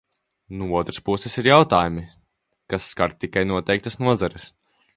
[0.59, 2.05] No otras puses, ir jautājumi,
[2.73, 4.53] kas skar tikai noteiktas nozares.